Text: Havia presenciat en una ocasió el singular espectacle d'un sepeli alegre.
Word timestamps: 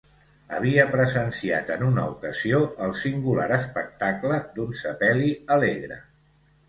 Havia 0.59 0.85
presenciat 0.93 1.69
en 1.75 1.83
una 1.89 2.05
ocasió 2.15 2.61
el 2.87 2.95
singular 3.03 3.47
espectacle 3.59 4.41
d'un 4.57 4.75
sepeli 4.81 5.29
alegre. 5.59 6.01